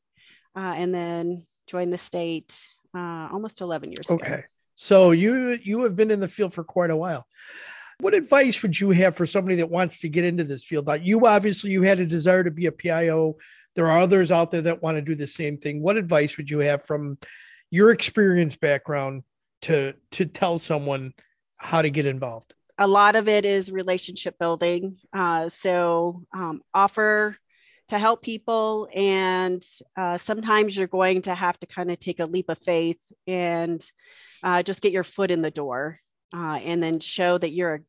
uh, 0.56 0.74
and 0.76 0.94
then 0.94 1.46
joined 1.66 1.92
the 1.92 1.98
state 1.98 2.64
uh, 2.96 3.28
almost 3.32 3.60
11 3.60 3.90
years 3.90 4.08
okay. 4.08 4.24
ago. 4.24 4.34
Okay. 4.34 4.44
So 4.74 5.10
you 5.10 5.58
you 5.62 5.82
have 5.84 5.96
been 5.96 6.10
in 6.10 6.20
the 6.20 6.28
field 6.28 6.54
for 6.54 6.64
quite 6.64 6.90
a 6.90 6.96
while. 6.96 7.26
What 8.00 8.14
advice 8.14 8.62
would 8.62 8.78
you 8.78 8.90
have 8.90 9.16
for 9.16 9.26
somebody 9.26 9.56
that 9.56 9.70
wants 9.70 10.00
to 10.00 10.08
get 10.08 10.24
into 10.24 10.44
this 10.44 10.64
field? 10.64 10.88
You 11.02 11.26
obviously 11.26 11.70
you 11.70 11.82
had 11.82 12.00
a 12.00 12.06
desire 12.06 12.44
to 12.44 12.50
be 12.50 12.66
a 12.66 12.72
PIO. 12.72 13.36
There 13.74 13.90
are 13.90 13.98
others 13.98 14.30
out 14.30 14.50
there 14.50 14.62
that 14.62 14.82
want 14.82 14.96
to 14.96 15.02
do 15.02 15.14
the 15.14 15.26
same 15.26 15.58
thing. 15.58 15.82
What 15.82 15.96
advice 15.96 16.36
would 16.36 16.50
you 16.50 16.58
have 16.60 16.84
from 16.84 17.18
your 17.70 17.90
experience 17.90 18.56
background 18.56 19.22
to 19.62 19.94
to 20.12 20.26
tell 20.26 20.58
someone 20.58 21.14
how 21.56 21.82
to 21.82 21.90
get 21.90 22.06
involved? 22.06 22.54
A 22.78 22.86
lot 22.86 23.16
of 23.16 23.28
it 23.28 23.44
is 23.44 23.70
relationship 23.70 24.38
building. 24.38 24.98
Uh, 25.12 25.48
so 25.48 26.24
um, 26.34 26.62
offer 26.74 27.36
to 27.88 27.98
help 27.98 28.22
people, 28.22 28.88
and 28.94 29.62
uh, 29.96 30.18
sometimes 30.18 30.76
you're 30.76 30.86
going 30.86 31.22
to 31.22 31.34
have 31.34 31.58
to 31.60 31.66
kind 31.66 31.90
of 31.90 32.00
take 32.00 32.20
a 32.20 32.26
leap 32.26 32.48
of 32.48 32.58
faith 32.58 32.98
and 33.26 33.84
uh, 34.42 34.62
just 34.62 34.80
get 34.80 34.92
your 34.92 35.04
foot 35.04 35.30
in 35.30 35.42
the 35.42 35.50
door, 35.50 35.98
uh, 36.34 36.58
and 36.62 36.82
then 36.82 37.00
show 37.00 37.38
that 37.38 37.52
you're 37.52 37.74
a 37.74 37.80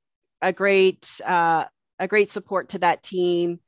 a 0.44 0.52
great 0.52 1.10
uh, 1.26 1.64
a 1.98 2.08
great 2.08 2.32
support 2.32 2.70
to 2.70 2.80
that 2.80 3.02
team 3.02 3.60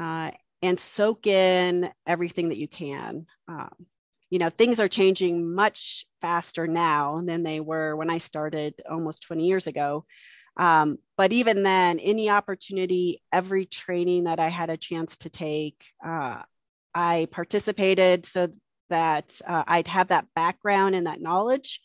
uh, 0.00 0.30
and 0.62 0.80
soak 0.80 1.26
in 1.26 1.90
everything 2.06 2.48
that 2.48 2.56
you 2.56 2.66
can. 2.66 3.26
Um, 3.46 3.86
you 4.30 4.38
know, 4.38 4.50
things 4.50 4.80
are 4.80 4.88
changing 4.88 5.54
much 5.54 6.06
faster 6.20 6.66
now 6.66 7.22
than 7.24 7.42
they 7.42 7.60
were 7.60 7.94
when 7.94 8.10
I 8.10 8.18
started 8.18 8.74
almost 8.90 9.22
20 9.24 9.46
years 9.46 9.66
ago. 9.66 10.06
Um, 10.56 10.98
but 11.16 11.32
even 11.32 11.62
then, 11.62 11.98
any 11.98 12.30
opportunity, 12.30 13.22
every 13.32 13.66
training 13.66 14.24
that 14.24 14.40
I 14.40 14.48
had 14.48 14.70
a 14.70 14.76
chance 14.76 15.18
to 15.18 15.28
take, 15.28 15.84
uh, 16.04 16.42
I 16.94 17.28
participated 17.30 18.24
so 18.24 18.48
that 18.88 19.40
uh, 19.46 19.64
I'd 19.66 19.88
have 19.88 20.08
that 20.08 20.26
background 20.34 20.94
and 20.94 21.06
that 21.06 21.20
knowledge 21.20 21.80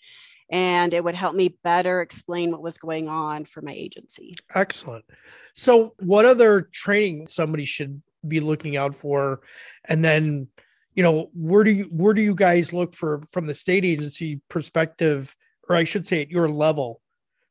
and 0.50 0.94
it 0.94 1.04
would 1.04 1.16
help 1.16 1.36
me 1.36 1.56
better 1.64 2.02
explain 2.02 2.52
what 2.52 2.62
was 2.62 2.78
going 2.78 3.08
on 3.08 3.46
for 3.46 3.62
my 3.62 3.74
agency. 3.74 4.36
Excellent. 4.56 5.06
So, 5.54 5.94
what 6.00 6.26
other 6.26 6.70
training 6.74 7.28
somebody 7.28 7.66
should 7.66 8.02
be 8.28 8.40
looking 8.40 8.76
out 8.76 8.96
for? 8.96 9.42
And 9.86 10.04
then, 10.04 10.48
you 10.94 11.04
know, 11.04 11.30
where 11.34 11.64
do 11.64 11.72
you 11.72 11.84
where 11.86 12.14
do 12.14 12.22
you 12.22 12.36
guys 12.36 12.74
look 12.74 12.96
for 12.96 13.24
from 13.32 13.48
the 13.48 13.56
state 13.56 13.86
agency 13.86 14.42
perspective, 14.50 15.36
or 15.68 15.76
I 15.76 15.84
should 15.84 16.08
say 16.08 16.22
at 16.22 16.32
your 16.32 16.50
level, 16.50 17.02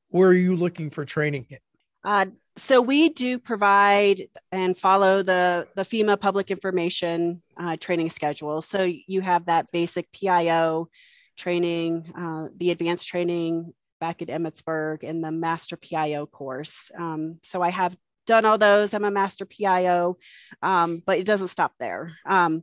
where 0.08 0.28
are 0.28 0.34
you 0.34 0.56
looking 0.56 0.90
for 0.90 1.04
training? 1.04 1.46
Uh, 2.04 2.26
so 2.56 2.80
we 2.80 3.10
do 3.10 3.38
provide 3.38 4.28
and 4.50 4.76
follow 4.76 5.22
the 5.22 5.68
the 5.76 5.84
FEMA 5.84 6.20
public 6.20 6.50
information 6.50 7.42
uh, 7.56 7.76
training 7.76 8.10
schedule. 8.10 8.60
So 8.60 8.90
you 9.06 9.20
have 9.20 9.46
that 9.46 9.70
basic 9.70 10.10
PIO 10.12 10.88
training, 11.38 12.12
uh, 12.16 12.48
the 12.56 12.70
advanced 12.70 13.08
training 13.08 13.72
back 14.00 14.22
at 14.22 14.28
Emmitsburg, 14.28 15.08
and 15.08 15.24
the 15.24 15.32
Master 15.32 15.76
PIO 15.76 16.26
course. 16.26 16.90
Um, 16.98 17.38
so 17.42 17.62
I 17.62 17.70
have 17.70 17.96
done 18.26 18.44
all 18.44 18.58
those. 18.58 18.94
I'm 18.94 19.04
a 19.04 19.10
Master 19.10 19.46
PIO, 19.46 20.18
um, 20.62 21.02
but 21.04 21.18
it 21.18 21.24
doesn't 21.24 21.48
stop 21.48 21.72
there. 21.80 22.12
Um, 22.26 22.62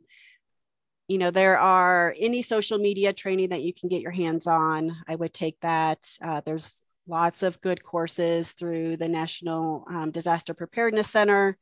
you 1.08 1.18
know, 1.18 1.30
there 1.30 1.58
are 1.58 2.14
any 2.18 2.42
social 2.42 2.78
media 2.78 3.12
training 3.12 3.50
that 3.50 3.62
you 3.62 3.72
can 3.72 3.88
get 3.88 4.00
your 4.00 4.10
hands 4.12 4.46
on. 4.46 4.96
I 5.06 5.14
would 5.14 5.32
take 5.32 5.58
that. 5.60 5.98
Uh, 6.20 6.40
there's 6.44 6.82
lots 7.06 7.42
of 7.42 7.60
good 7.60 7.82
courses 7.84 8.50
through 8.52 8.96
the 8.96 9.08
National 9.08 9.84
um, 9.88 10.10
Disaster 10.10 10.54
Preparedness 10.54 11.08
Center 11.08 11.56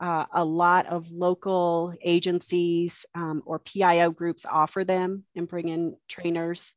uh, 0.00 0.26
a 0.32 0.44
lot 0.44 0.86
of 0.86 1.10
local 1.10 1.94
agencies 2.02 3.06
um, 3.14 3.42
or 3.46 3.58
PIO 3.58 4.10
groups 4.10 4.44
offer 4.50 4.84
them 4.84 5.24
and 5.34 5.48
bring 5.48 5.68
in 5.68 5.96
trainers. 6.08 6.72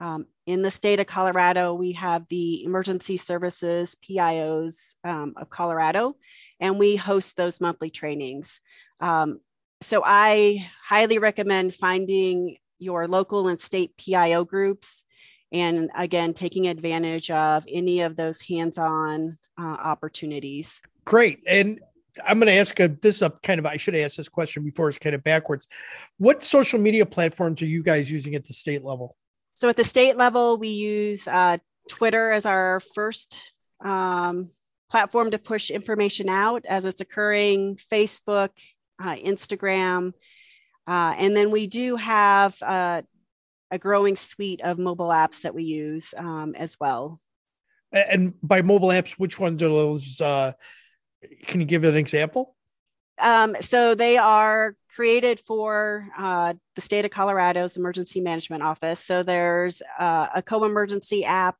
Um, 0.00 0.26
in 0.46 0.62
the 0.62 0.70
state 0.70 0.98
of 0.98 1.06
Colorado, 1.06 1.72
we 1.74 1.92
have 1.92 2.26
the 2.28 2.64
Emergency 2.64 3.16
Services 3.16 3.96
PIOs 4.08 4.74
um, 5.04 5.34
of 5.36 5.50
Colorado, 5.50 6.16
and 6.58 6.78
we 6.78 6.96
host 6.96 7.36
those 7.36 7.60
monthly 7.60 7.90
trainings. 7.90 8.60
Um, 9.00 9.40
so 9.82 10.02
I 10.04 10.68
highly 10.88 11.18
recommend 11.18 11.74
finding 11.74 12.56
your 12.78 13.06
local 13.06 13.48
and 13.48 13.60
state 13.60 13.96
PIO 13.96 14.44
groups 14.44 15.04
and 15.54 15.90
again, 15.96 16.34
taking 16.34 16.66
advantage 16.66 17.30
of 17.30 17.64
any 17.68 18.00
of 18.00 18.16
those 18.16 18.40
hands 18.40 18.76
on 18.76 19.38
uh, 19.56 19.62
opportunities. 19.62 20.80
Great. 21.04 21.40
And 21.46 21.80
I'm 22.24 22.38
going 22.38 22.52
to 22.52 22.58
ask 22.58 22.78
a, 22.80 22.88
this 22.88 23.22
up 23.22 23.42
kind 23.42 23.58
of, 23.58 23.66
I 23.66 23.76
should 23.76 23.94
ask 23.94 24.16
this 24.16 24.28
question 24.28 24.62
before 24.62 24.88
it's 24.88 24.98
kind 24.98 25.14
of 25.14 25.24
backwards. 25.24 25.66
What 26.18 26.42
social 26.42 26.78
media 26.78 27.06
platforms 27.06 27.62
are 27.62 27.66
you 27.66 27.82
guys 27.82 28.10
using 28.10 28.34
at 28.34 28.44
the 28.44 28.52
state 28.52 28.84
level? 28.84 29.16
So 29.56 29.68
at 29.68 29.76
the 29.76 29.84
state 29.84 30.16
level, 30.16 30.56
we 30.56 30.68
use 30.68 31.26
uh, 31.26 31.58
Twitter 31.88 32.32
as 32.32 32.46
our 32.46 32.80
first 32.94 33.38
um, 33.84 34.50
platform 34.90 35.30
to 35.32 35.38
push 35.38 35.70
information 35.70 36.28
out 36.28 36.64
as 36.68 36.84
it's 36.84 37.00
occurring, 37.00 37.78
Facebook, 37.92 38.50
uh, 39.02 39.16
Instagram. 39.16 40.12
Uh, 40.86 41.14
and 41.18 41.36
then 41.36 41.50
we 41.50 41.66
do 41.66 41.96
have 41.96 42.60
uh, 42.62 43.02
a 43.70 43.78
growing 43.78 44.16
suite 44.16 44.60
of 44.62 44.78
mobile 44.78 45.08
apps 45.08 45.42
that 45.42 45.54
we 45.54 45.64
use 45.64 46.14
um, 46.16 46.54
as 46.56 46.76
well. 46.78 47.20
And 47.92 48.34
by 48.42 48.62
mobile 48.62 48.88
apps, 48.88 49.12
which 49.12 49.38
ones 49.38 49.62
are 49.62 49.68
those? 49.68 50.20
Can 51.46 51.60
you 51.60 51.66
give 51.66 51.84
an 51.84 51.96
example? 51.96 52.54
Um, 53.18 53.56
so 53.60 53.94
they 53.94 54.18
are 54.18 54.74
created 54.94 55.40
for 55.40 56.08
uh, 56.18 56.54
the 56.74 56.80
state 56.80 57.04
of 57.04 57.10
Colorado's 57.10 57.76
emergency 57.76 58.20
management 58.20 58.62
office. 58.62 59.00
So 59.00 59.22
there's 59.22 59.82
uh, 59.98 60.28
a 60.34 60.42
co-emergency 60.42 61.24
app, 61.24 61.56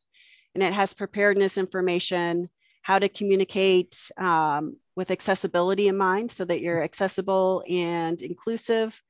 and 0.54 0.62
it 0.62 0.72
has 0.72 0.94
preparedness 0.94 1.58
information, 1.58 2.48
how 2.82 2.98
to 2.98 3.08
communicate 3.08 3.96
um, 4.18 4.76
with 4.96 5.10
accessibility 5.10 5.88
in 5.88 5.96
mind, 5.96 6.30
so 6.30 6.44
that 6.44 6.60
you're 6.60 6.82
accessible 6.82 7.64
and 7.68 8.20
inclusive. 8.20 9.00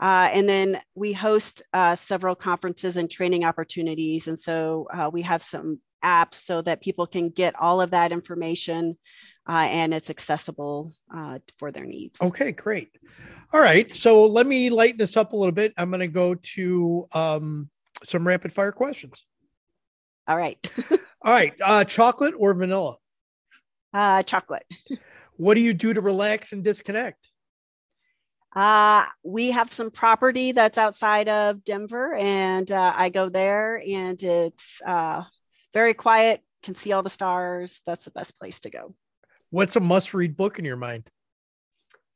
Uh, 0.00 0.28
and 0.32 0.48
then 0.48 0.80
we 0.94 1.12
host 1.12 1.62
uh, 1.72 1.94
several 1.94 2.34
conferences 2.34 2.96
and 2.96 3.10
training 3.10 3.44
opportunities, 3.44 4.28
and 4.28 4.40
so 4.40 4.88
uh, 4.92 5.08
we 5.12 5.22
have 5.22 5.42
some 5.42 5.78
apps 6.04 6.34
so 6.34 6.60
that 6.60 6.82
people 6.82 7.06
can 7.06 7.28
get 7.30 7.54
all 7.60 7.80
of 7.80 7.90
that 7.90 8.12
information 8.12 8.96
uh, 9.48 9.52
and 9.52 9.92
it's 9.92 10.10
accessible 10.10 10.92
uh, 11.14 11.38
for 11.58 11.72
their 11.72 11.84
needs. 11.84 12.20
Okay, 12.20 12.52
great. 12.52 12.90
All 13.52 13.60
right, 13.60 13.92
so 13.92 14.26
let 14.26 14.46
me 14.46 14.70
lighten 14.70 14.98
this 14.98 15.16
up 15.16 15.32
a 15.32 15.36
little 15.36 15.52
bit. 15.52 15.74
I'm 15.76 15.90
going 15.90 16.00
to 16.00 16.08
go 16.08 16.34
to 16.34 17.08
um, 17.12 17.70
some 18.04 18.26
rapid 18.26 18.52
fire 18.52 18.72
questions. 18.72 19.24
All 20.26 20.36
right. 20.36 20.58
All 20.90 21.32
right, 21.32 21.52
uh, 21.60 21.84
chocolate 21.84 22.34
or 22.38 22.54
vanilla? 22.54 22.96
Uh, 23.92 24.22
chocolate. 24.22 24.66
What 25.36 25.54
do 25.54 25.60
you 25.60 25.74
do 25.74 25.92
to 25.92 26.00
relax 26.00 26.52
and 26.52 26.62
disconnect? 26.62 27.28
Uh, 28.54 29.06
we 29.24 29.50
have 29.50 29.72
some 29.72 29.90
property 29.90 30.52
that's 30.52 30.78
outside 30.78 31.28
of 31.28 31.64
Denver, 31.64 32.14
and 32.14 32.70
uh, 32.70 32.92
I 32.94 33.08
go 33.08 33.28
there, 33.28 33.82
and 33.86 34.22
it's 34.22 34.80
uh, 34.86 35.22
very 35.72 35.94
quiet. 35.94 36.42
Can 36.62 36.74
see 36.74 36.92
all 36.92 37.02
the 37.02 37.10
stars. 37.10 37.80
That's 37.86 38.04
the 38.04 38.10
best 38.10 38.38
place 38.38 38.60
to 38.60 38.70
go. 38.70 38.94
What's 39.52 39.76
a 39.76 39.80
must-read 39.80 40.34
book 40.34 40.58
in 40.58 40.64
your 40.64 40.78
mind? 40.78 41.10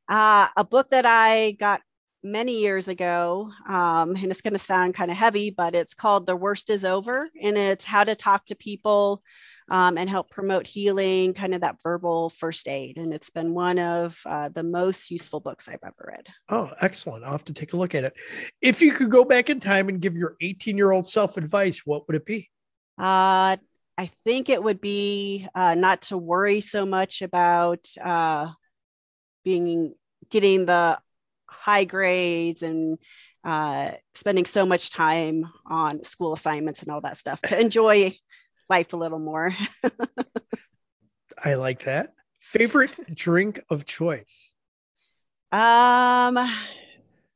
Uh, 0.09 0.49
a 0.57 0.65
book 0.65 0.89
that 0.89 1.05
I 1.05 1.51
got 1.51 1.83
many 2.23 2.61
years 2.61 2.89
ago, 2.89 3.53
um, 3.69 4.17
and 4.17 4.31
it's 4.31 4.41
going 4.41 4.55
to 4.55 4.59
sound 4.59 4.95
kind 4.95 5.11
of 5.11 5.19
heavy, 5.19 5.51
but 5.51 5.75
it's 5.75 5.93
called 5.93 6.25
"The 6.25 6.35
Worst 6.35 6.71
Is 6.71 6.83
Over," 6.83 7.29
and 7.43 7.59
it's 7.59 7.85
how 7.85 8.05
to 8.05 8.15
talk 8.15 8.47
to 8.47 8.55
people 8.55 9.23
um, 9.71 9.99
and 9.99 10.09
help 10.09 10.31
promote 10.31 10.67
healing, 10.67 11.35
kind 11.35 11.55
of 11.55 11.61
that 11.61 11.77
verbal 11.83 12.31
first 12.31 12.69
aid. 12.69 12.97
And 12.97 13.13
it's 13.13 13.29
been 13.29 13.53
one 13.53 13.79
of 13.79 14.19
uh, 14.25 14.49
the 14.49 14.63
most 14.63 15.11
useful 15.11 15.41
books 15.41 15.69
I've 15.69 15.85
ever 15.85 16.09
read. 16.09 16.29
Oh, 16.49 16.73
excellent. 16.81 17.23
I'll 17.23 17.33
have 17.33 17.45
to 17.45 17.53
take 17.53 17.75
a 17.75 17.77
look 17.77 17.95
at 17.95 18.05
it. 18.05 18.15
If 18.63 18.81
you 18.81 18.93
could 18.93 19.11
go 19.11 19.27
back 19.27 19.51
in 19.51 19.61
time 19.61 19.91
and 19.91 20.01
give 20.01 20.17
your 20.17 20.37
18 20.41 20.79
year 20.79 20.91
old 20.91 21.07
self 21.07 21.37
advice, 21.37 21.83
what 21.85 22.09
would 22.09 22.17
it 22.17 22.25
be? 22.25 22.49
Uh, 22.97 23.59
I 23.99 24.11
think 24.25 24.49
it 24.49 24.63
would 24.63 24.81
be 24.81 25.49
uh, 25.55 25.75
not 25.75 26.03
to 26.03 26.19
worry 26.19 26.61
so 26.61 26.85
much 26.85 27.23
about 27.23 27.89
uh, 28.03 28.49
being 29.45 29.95
getting 30.31 30.67
the 30.67 30.99
high 31.47 31.85
grades 31.85 32.63
and 32.63 32.99
uh, 33.45 33.93
spending 34.15 34.45
so 34.45 34.67
much 34.67 34.91
time 34.91 35.47
on 35.65 36.05
school 36.05 36.35
assignments 36.35 36.83
and 36.83 36.91
all 36.91 37.01
that 37.01 37.17
stuff 37.17 37.41
to 37.43 37.59
enjoy 37.59 38.17
life 38.69 38.93
a 38.93 38.97
little 38.97 39.19
more. 39.19 39.55
I 41.45 41.55
like 41.55 41.85
that. 41.85 42.13
Favorite 42.41 43.15
drink 43.15 43.61
of 43.71 43.87
choice? 43.87 44.53
Um, 45.53 46.37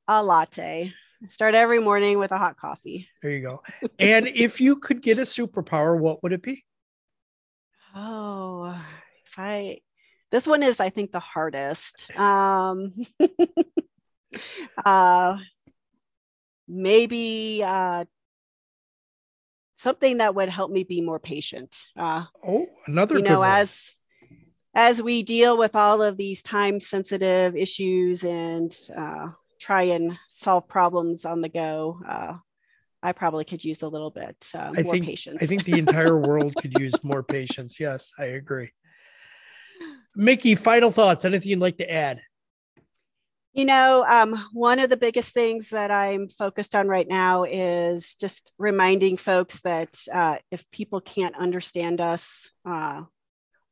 a 0.09 0.23
latte. 0.23 0.93
Start 1.29 1.55
every 1.55 1.81
morning 1.81 2.19
with 2.19 2.33
a 2.33 2.39
hot 2.39 2.57
coffee. 2.57 3.09
There 3.23 3.31
you 3.31 3.43
go. 3.43 3.63
and 3.99 4.27
if 4.35 4.61
you 4.61 4.77
could 4.77 5.03
get 5.03 5.19
a 5.19 5.23
superpower, 5.23 5.99
what 5.99 6.23
would 6.23 6.33
it 6.33 6.43
be? 6.43 6.65
Oh, 7.95 8.75
if 9.27 9.39
I 9.39 9.81
this 10.31 10.47
one 10.47 10.63
is 10.63 10.81
I 10.81 10.91
think 10.91 11.13
the 11.13 11.21
hardest. 11.21 12.09
Um 12.19 12.95
uh 14.85 15.37
maybe 16.67 17.63
uh 17.65 18.05
something 19.77 20.19
that 20.19 20.35
would 20.35 20.49
help 20.49 20.71
me 20.71 20.85
be 20.85 21.01
more 21.01 21.19
patient. 21.19 21.85
Uh, 21.99 22.25
oh, 22.47 22.69
another 22.87 23.17
you 23.17 23.23
know 23.23 23.43
as 23.43 23.93
as 24.75 25.03
we 25.03 25.23
deal 25.23 25.57
with 25.57 25.75
all 25.75 26.01
of 26.01 26.17
these 26.17 26.43
time 26.43 26.79
sensitive 26.79 27.57
issues 27.57 28.23
and 28.23 28.77
uh, 28.97 29.29
try 29.61 29.83
and 29.85 30.19
solve 30.29 30.67
problems 30.67 31.25
on 31.25 31.41
the 31.41 31.49
go. 31.49 32.01
Uh, 32.09 32.35
I 33.03 33.13
probably 33.13 33.45
could 33.45 33.65
use 33.65 33.83
a 33.83 33.89
little 33.89 34.11
bit 34.11 34.37
uh, 34.55 34.73
I 34.77 34.83
more 34.83 34.95
think, 34.95 35.07
patience. 35.07 35.43
I 35.43 35.47
think 35.47 35.65
the 35.65 35.79
entire 35.79 36.19
world 36.29 36.55
could 36.57 36.79
use 36.79 37.03
more 37.03 37.23
patience. 37.23 37.79
Yes, 37.79 38.11
I 38.19 38.27
agree. 38.27 38.73
Micki, 40.19 40.59
final 40.59 40.91
thoughts. 40.91 41.25
Anything 41.25 41.51
you'd 41.51 41.61
like 41.61 41.79
to 41.79 41.91
add? 41.91 42.21
You 43.53 43.65
know, 43.65 44.05
um, 44.09 44.47
one 44.53 44.79
of 44.79 44.91
the 44.91 44.97
biggest 44.97 45.35
things 45.35 45.71
that 45.71 45.91
I'm 45.91 46.29
focused 46.29 46.75
on 46.75 46.87
right 46.87 47.09
now 47.09 47.45
is 47.45 48.15
just 48.15 48.53
reminding 48.59 49.17
folks 49.17 49.61
that 49.63 49.99
uh, 50.13 50.37
if 50.53 50.71
people 50.71 51.01
can't 51.01 51.37
understand 51.37 52.01
us, 52.01 52.49
uh, 52.65 53.03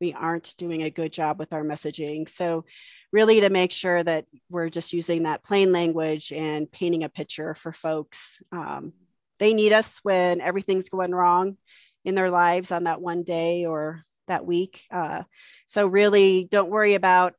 we 0.00 0.12
aren't 0.14 0.54
doing 0.57 0.83
a 0.83 0.90
good 0.90 1.12
job 1.12 1.38
with 1.38 1.52
our 1.52 1.62
messaging. 1.62 2.28
So, 2.28 2.64
really, 3.12 3.40
to 3.40 3.50
make 3.50 3.72
sure 3.72 4.02
that 4.02 4.26
we're 4.50 4.68
just 4.68 4.92
using 4.92 5.22
that 5.22 5.42
plain 5.42 5.72
language 5.72 6.33
and 6.33 6.70
painting 6.70 7.04
a 7.04 7.09
picture 7.09 7.54
for 7.54 7.72
folks. 7.72 8.38
Um, 8.52 8.92
they 9.38 9.54
need 9.54 9.72
us 9.72 10.00
when 10.02 10.40
everything's 10.40 10.88
going 10.88 11.14
wrong 11.14 11.56
in 12.04 12.14
their 12.14 12.30
lives 12.30 12.70
on 12.72 12.85
that 12.85 13.00
one 13.00 13.22
day 13.22 13.64
or 13.64 14.04
that 14.26 14.44
week. 14.44 14.83
Uh, 14.90 15.22
so, 15.66 15.87
really, 15.87 16.46
don't 16.50 16.70
worry 16.70 16.94
about 16.94 17.35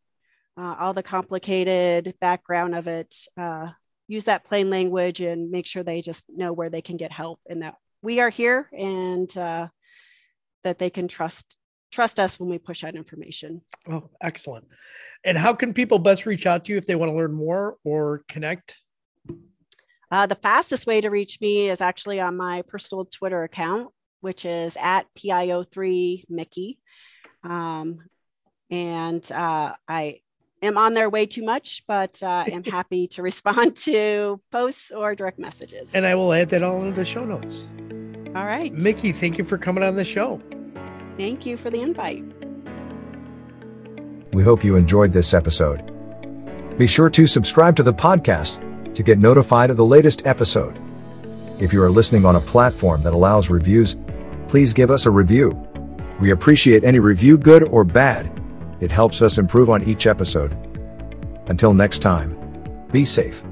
uh, 0.58 0.76
all 0.80 0.94
the 0.94 1.04
complicated 1.04 2.15
background 2.20 2.76
of 2.76 2.88
it. 2.88 3.15
Uh, 3.38 3.70
use 4.08 4.26
that 4.26 4.44
plain 4.46 4.70
language 4.70 5.22
and 5.22 5.52
make 5.52 5.67
sure 5.67 5.84
they 5.84 6.02
just 6.02 6.26
know 6.28 6.52
where 6.52 6.70
they 6.70 6.82
can 6.82 6.98
get 6.98 7.12
help 7.12 7.39
and 7.48 7.62
that 7.62 7.76
we 8.02 8.20
are 8.20 8.30
here 8.30 8.70
and 8.78 9.36
uh, 9.38 9.67
that 10.63 10.80
they 10.80 10.89
can 10.89 11.08
trust 11.08 11.58
trust 11.91 12.19
us 12.19 12.39
when 12.39 12.49
we 12.49 12.58
push 12.58 12.84
out 12.84 12.95
information. 12.95 13.62
Oh, 13.89 14.10
excellent. 14.21 14.67
And 15.23 15.38
how 15.38 15.54
can 15.54 15.73
people 15.73 15.99
best 15.99 16.25
reach 16.25 16.45
out 16.45 16.65
to 16.65 16.71
you 16.71 16.78
if 16.78 16.86
they 16.86 16.95
want 16.95 17.12
to 17.12 17.15
learn 17.15 17.34
more 17.34 17.78
or 17.84 18.23
connect? 18.28 18.78
Uh, 20.12 20.25
the 20.25 20.36
fastest 20.36 20.88
way 20.88 21.02
to 21.02 21.10
reach 21.10 21.39
me 21.39 21.69
is 21.69 21.82
actually 21.82 22.19
on 22.19 22.36
my 22.36 22.63
personal 22.63 23.06
Twitter 23.06 23.43
account, 23.43 23.89
which 24.21 24.45
is 24.45 24.75
at 24.82 25.06
PIO3 25.17 26.25
Micki. 26.32 26.78
Um, 27.43 27.99
and 28.71 29.30
uh, 29.32 29.73
I 29.88 30.21
am 30.62 30.78
on 30.78 30.93
there 30.93 31.10
way 31.10 31.25
too 31.25 31.43
much, 31.43 31.84
but 31.88 32.21
uh, 32.23 32.45
am 32.47 32.63
happy 32.65 33.08
to 33.10 33.21
respond 33.21 33.78
to 33.78 34.41
posts 34.52 34.91
or 34.91 35.15
direct 35.15 35.39
messages. 35.39 35.93
And 35.93 36.06
I 36.06 36.15
will 36.15 36.34
add 36.34 36.49
that 36.49 36.63
all 36.63 36.82
into 36.84 36.95
the 36.95 37.06
show 37.06 37.25
notes. 37.25 37.67
All 38.36 38.45
right. 38.45 38.73
Micki, 38.73 39.13
thank 39.13 39.38
you 39.38 39.43
for 39.43 39.58
coming 39.58 39.84
on 39.84 39.95
the 39.95 40.06
show. 40.06 40.41
Thank 41.20 41.46
you 41.46 41.58
for 41.58 41.70
the 41.70 41.82
invite. 41.82 42.24
We 44.32 44.42
hope 44.42 44.64
you 44.64 44.78
enjoyed 44.78 45.12
this 45.12 45.34
episode. 45.34 45.84
Be 46.78 46.88
sure 46.88 47.10
to 47.10 47.28
subscribe 47.28 47.76
to 47.76 47.84
the 47.84 47.94
podcast 47.94 48.64
to 48.94 49.04
get 49.04 49.20
notified 49.20 49.70
of 49.70 49.76
the 49.76 49.84
latest 49.84 50.26
episode. 50.26 50.80
If 51.60 51.74
you 51.74 51.84
are 51.84 51.90
listening 51.90 52.24
on 52.24 52.38
a 52.38 52.40
platform 52.40 53.04
that 53.04 53.12
allows 53.12 53.50
reviews, 53.50 53.98
please 54.48 54.72
give 54.72 54.92
us 54.92 55.06
a 55.06 55.12
review. 55.12 55.62
We 56.22 56.32
appreciate 56.32 56.86
any 56.86 57.00
review, 57.00 57.38
good 57.38 57.64
or 57.64 57.84
bad. 57.84 58.32
It 58.80 58.90
helps 58.90 59.22
us 59.22 59.38
improve 59.38 59.70
on 59.70 59.84
each 59.84 60.08
episode. 60.08 60.54
Until 61.48 61.74
next 61.74 62.00
time, 62.00 62.38
be 62.94 63.04
safe. 63.04 63.44